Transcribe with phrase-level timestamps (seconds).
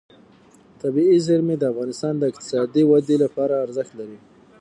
[0.81, 4.17] طبیعي زیرمې د افغانستان د اقتصادي ودې لپاره ارزښت لري.